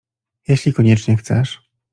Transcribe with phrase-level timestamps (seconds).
[0.47, 1.59] —Jeśli koniecznie chcesz.